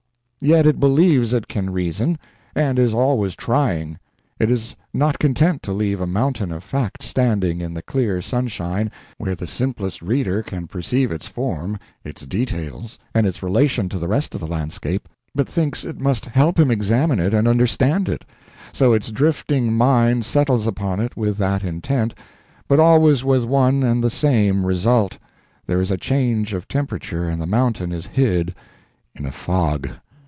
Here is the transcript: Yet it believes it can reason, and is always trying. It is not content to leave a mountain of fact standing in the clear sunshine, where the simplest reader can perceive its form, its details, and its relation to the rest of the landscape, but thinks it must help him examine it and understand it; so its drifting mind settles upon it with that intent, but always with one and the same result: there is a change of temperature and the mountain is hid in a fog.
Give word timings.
Yet 0.43 0.65
it 0.65 0.79
believes 0.79 1.33
it 1.35 1.47
can 1.47 1.69
reason, 1.69 2.17
and 2.55 2.79
is 2.79 2.95
always 2.95 3.35
trying. 3.35 3.99
It 4.39 4.49
is 4.49 4.75
not 4.91 5.19
content 5.19 5.61
to 5.61 5.71
leave 5.71 6.01
a 6.01 6.07
mountain 6.07 6.51
of 6.51 6.63
fact 6.63 7.03
standing 7.03 7.61
in 7.61 7.75
the 7.75 7.83
clear 7.83 8.23
sunshine, 8.23 8.89
where 9.19 9.35
the 9.35 9.45
simplest 9.45 10.01
reader 10.01 10.41
can 10.41 10.65
perceive 10.65 11.11
its 11.11 11.27
form, 11.27 11.77
its 12.03 12.25
details, 12.25 12.97
and 13.13 13.27
its 13.27 13.43
relation 13.43 13.87
to 13.89 13.99
the 13.99 14.07
rest 14.07 14.33
of 14.33 14.41
the 14.41 14.47
landscape, 14.47 15.07
but 15.35 15.47
thinks 15.47 15.85
it 15.85 15.99
must 16.01 16.25
help 16.25 16.59
him 16.59 16.71
examine 16.71 17.19
it 17.19 17.35
and 17.35 17.47
understand 17.47 18.09
it; 18.09 18.25
so 18.71 18.93
its 18.93 19.11
drifting 19.11 19.77
mind 19.77 20.25
settles 20.25 20.65
upon 20.65 20.99
it 20.99 21.15
with 21.15 21.37
that 21.37 21.63
intent, 21.63 22.15
but 22.67 22.79
always 22.79 23.23
with 23.23 23.43
one 23.43 23.83
and 23.83 24.03
the 24.03 24.09
same 24.09 24.65
result: 24.65 25.19
there 25.67 25.79
is 25.81 25.91
a 25.91 25.97
change 25.97 26.51
of 26.55 26.67
temperature 26.67 27.29
and 27.29 27.39
the 27.39 27.45
mountain 27.45 27.91
is 27.91 28.07
hid 28.07 28.55
in 29.13 29.27
a 29.27 29.31
fog. 29.31 29.87